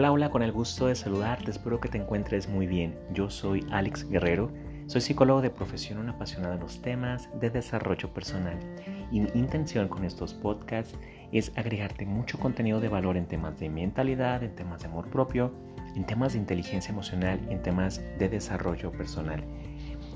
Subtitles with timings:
[0.00, 2.98] Hola, hola, con el gusto de saludarte, espero que te encuentres muy bien.
[3.12, 4.50] Yo soy Alex Guerrero,
[4.86, 8.58] soy psicólogo de profesión, un apasionado de los temas de desarrollo personal
[9.12, 10.96] y mi intención con estos podcasts
[11.32, 15.52] es agregarte mucho contenido de valor en temas de mentalidad, en temas de amor propio,
[15.94, 19.44] en temas de inteligencia emocional, en temas de desarrollo personal.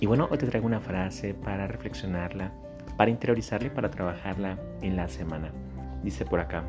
[0.01, 2.53] Y bueno, hoy te traigo una frase para reflexionarla,
[2.96, 5.53] para interiorizarla y para trabajarla en la semana.
[6.02, 6.65] Dice por acá,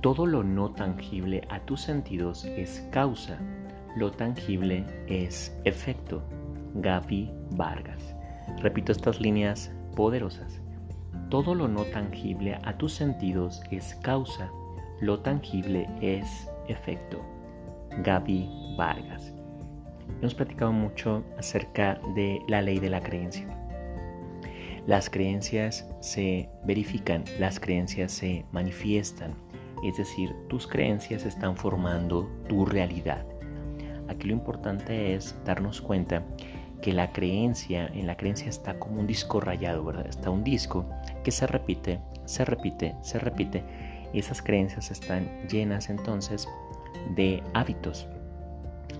[0.00, 3.38] todo lo no tangible a tus sentidos es causa,
[3.96, 6.22] lo tangible es efecto.
[6.74, 8.14] Gaby Vargas.
[8.62, 10.62] Repito estas líneas poderosas.
[11.28, 14.50] Todo lo no tangible a tus sentidos es causa,
[15.00, 17.20] lo tangible es efecto.
[18.02, 19.34] Gaby Vargas.
[20.20, 23.46] Hemos platicado mucho acerca de la ley de la creencia.
[24.86, 29.34] Las creencias se verifican, las creencias se manifiestan
[29.84, 33.24] es decir, tus creencias están formando tu realidad.
[34.08, 36.24] Aquí lo importante es darnos cuenta
[36.82, 40.06] que la creencia, en la creencia está como un disco rayado, ¿verdad?
[40.06, 40.86] Está un disco
[41.22, 43.62] que se repite, se repite, se repite.
[44.12, 46.48] Esas creencias están llenas entonces
[47.14, 48.06] de hábitos,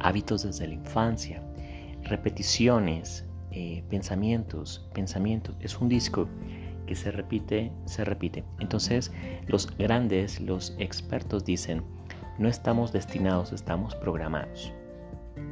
[0.00, 1.42] hábitos desde la infancia,
[2.04, 5.56] repeticiones, eh, pensamientos, pensamientos.
[5.60, 6.28] Es un disco
[6.94, 8.44] se repite, se repite.
[8.58, 9.12] Entonces
[9.46, 11.82] los grandes, los expertos dicen,
[12.38, 14.72] no estamos destinados, estamos programados.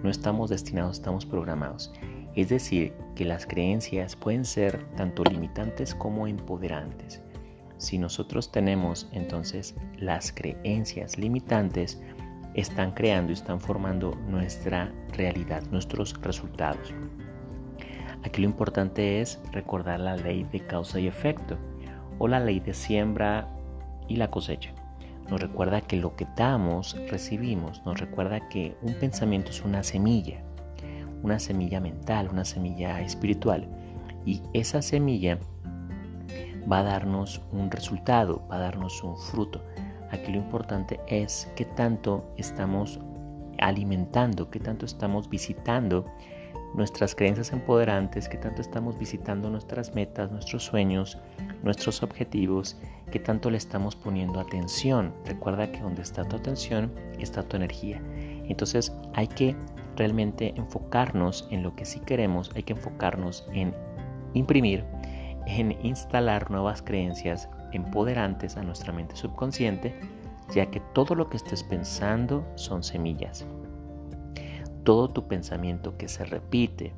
[0.03, 1.92] No estamos destinados, estamos programados.
[2.34, 7.22] Es decir, que las creencias pueden ser tanto limitantes como empoderantes.
[7.78, 12.00] Si nosotros tenemos entonces las creencias limitantes,
[12.55, 16.92] están creando y están formando nuestra realidad, nuestros resultados.
[18.24, 21.56] Aquí lo importante es recordar la ley de causa y efecto
[22.19, 23.48] o la ley de siembra
[24.08, 24.72] y la cosecha.
[25.30, 27.83] Nos recuerda que lo que damos, recibimos.
[27.84, 30.43] Nos recuerda que un pensamiento es una semilla,
[31.22, 33.69] una semilla mental, una semilla espiritual.
[34.25, 35.38] Y esa semilla
[36.70, 39.62] va a darnos un resultado, va a darnos un fruto.
[40.10, 42.98] Aquí lo importante es que tanto estamos
[43.59, 46.06] alimentando, que tanto estamos visitando
[46.75, 51.19] nuestras creencias empoderantes, que tanto estamos visitando nuestras metas, nuestros sueños,
[51.62, 52.77] nuestros objetivos,
[53.11, 55.15] que tanto le estamos poniendo atención.
[55.25, 58.03] Recuerda que donde está tu atención está tu energía.
[58.49, 59.56] Entonces hay que
[59.97, 63.75] realmente enfocarnos en lo que sí queremos, hay que enfocarnos en
[64.35, 64.85] imprimir,
[65.47, 69.99] en instalar nuevas creencias empoderantes a nuestra mente subconsciente,
[70.55, 73.45] ya que todo lo que estés pensando son semillas
[74.84, 76.93] todo tu pensamiento que se repite,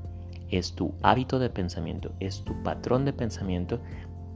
[0.51, 3.81] es tu hábito de pensamiento, es tu patrón de pensamiento,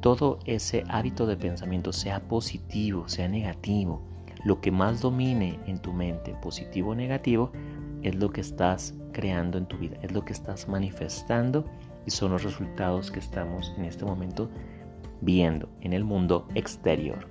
[0.00, 4.02] todo ese hábito de pensamiento, sea positivo, sea negativo,
[4.44, 7.50] lo que más domine en tu mente, positivo o negativo,
[8.02, 11.64] es lo que estás creando en tu vida, es lo que estás manifestando
[12.06, 14.50] y son los resultados que estamos en este momento
[15.22, 17.26] viendo en el mundo exterior.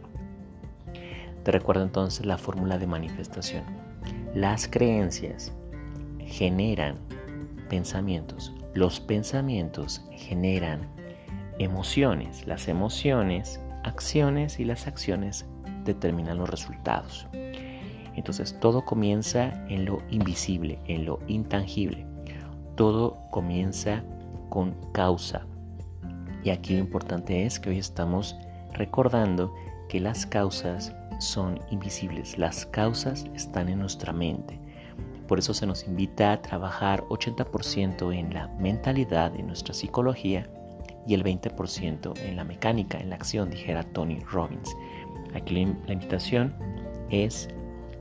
[1.44, 3.63] Te recuerdo entonces la fórmula de manifestación.
[4.34, 5.53] Las creencias
[6.33, 6.97] generan
[7.69, 8.51] pensamientos.
[8.73, 10.89] Los pensamientos generan
[11.59, 12.47] emociones.
[12.47, 15.45] Las emociones, acciones y las acciones
[15.85, 17.27] determinan los resultados.
[18.16, 22.03] Entonces todo comienza en lo invisible, en lo intangible.
[22.75, 24.03] Todo comienza
[24.49, 25.45] con causa.
[26.43, 28.35] Y aquí lo importante es que hoy estamos
[28.73, 29.53] recordando
[29.88, 32.39] que las causas son invisibles.
[32.39, 34.62] Las causas están en nuestra mente.
[35.28, 40.50] Por eso se nos invita a trabajar 80% en la mentalidad, en nuestra psicología
[41.07, 44.75] y el 20% en la mecánica, en la acción, dijera Tony Robbins.
[45.34, 46.53] Aquí la invitación
[47.09, 47.47] es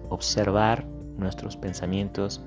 [0.09, 0.85] observar
[1.17, 2.43] nuestros pensamientos,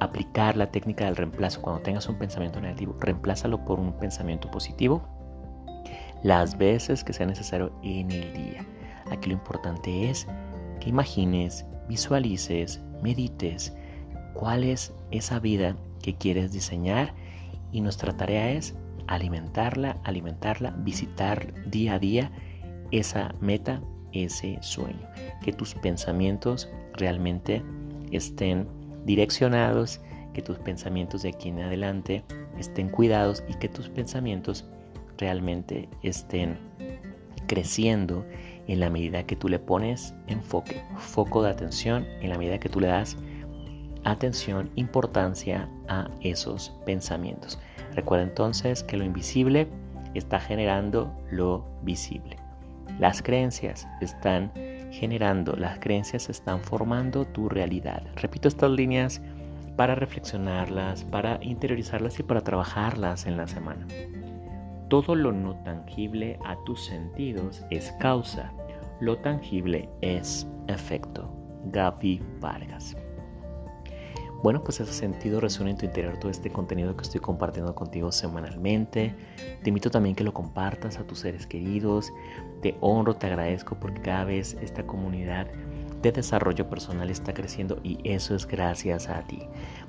[0.00, 1.60] aplicar la técnica del reemplazo.
[1.62, 5.02] Cuando tengas un pensamiento negativo, reemplázalo por un pensamiento positivo
[6.22, 8.64] las veces que sea necesario en el día.
[9.10, 10.26] Aquí lo importante es
[10.80, 13.72] que imagines, visualices, medites
[14.34, 17.14] cuál es esa vida que quieres diseñar
[17.70, 18.74] y nuestra tarea es
[19.06, 22.30] alimentarla, alimentarla, visitar día a día
[22.90, 23.82] esa meta,
[24.12, 25.08] ese sueño.
[25.42, 27.62] Que tus pensamientos realmente
[28.10, 28.68] estén
[29.04, 30.00] direccionados,
[30.34, 32.24] que tus pensamientos de aquí en adelante
[32.58, 34.64] estén cuidados y que tus pensamientos
[35.18, 36.58] realmente estén
[37.46, 38.24] creciendo
[38.66, 42.68] en la medida que tú le pones enfoque, foco de atención, en la medida que
[42.68, 43.16] tú le das
[44.04, 47.58] atención, importancia a esos pensamientos.
[47.94, 49.68] Recuerda entonces que lo invisible
[50.14, 52.36] está generando lo visible.
[52.98, 54.52] Las creencias están
[54.90, 58.02] generando, las creencias están formando tu realidad.
[58.16, 59.22] Repito estas líneas
[59.76, 63.86] para reflexionarlas, para interiorizarlas y para trabajarlas en la semana.
[64.92, 68.52] Todo lo no tangible a tus sentidos es causa,
[69.00, 71.34] lo tangible es efecto.
[71.64, 72.94] Gaby Vargas.
[74.42, 78.12] Bueno, pues ese sentido resuena en tu interior todo este contenido que estoy compartiendo contigo
[78.12, 79.14] semanalmente.
[79.62, 82.12] Te invito también que lo compartas a tus seres queridos.
[82.60, 85.46] Te honro, te agradezco porque cada vez esta comunidad
[86.02, 89.40] de desarrollo personal está creciendo y eso es gracias a ti.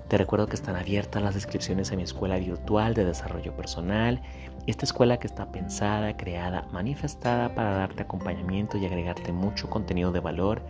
[0.08, 4.22] Te recuerdo que están abiertas las descripciones a mi escuela virtual de desarrollo personal.
[4.68, 10.20] Esta escuela que está pensada, creada, manifestada para darte acompañamiento y agregarte mucho contenido de
[10.20, 10.62] valor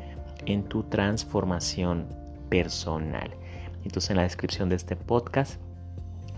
[0.45, 2.07] en tu transformación
[2.49, 3.31] personal.
[3.83, 5.59] Entonces en la descripción de este podcast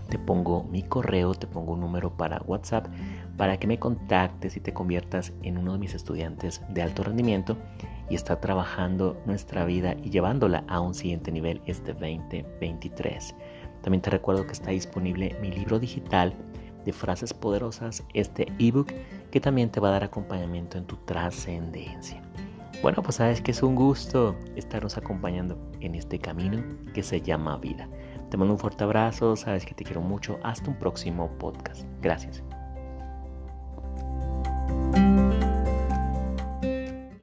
[0.08, 2.86] te pongo mi correo, te pongo un número para WhatsApp
[3.36, 7.56] para que me contactes y te conviertas en uno de mis estudiantes de alto rendimiento
[8.08, 13.34] y está trabajando nuestra vida y llevándola a un siguiente nivel este 2023.
[13.82, 16.34] También te recuerdo que está disponible mi libro digital
[16.84, 18.92] de frases poderosas, este ebook
[19.30, 22.22] que también te va a dar acompañamiento en tu trascendencia.
[22.82, 26.62] Bueno, pues sabes que es un gusto estarnos acompañando en este camino
[26.94, 27.88] que se llama vida.
[28.30, 30.38] Te mando un fuerte abrazo, sabes que te quiero mucho.
[30.42, 31.84] Hasta un próximo podcast.
[32.02, 32.42] Gracias.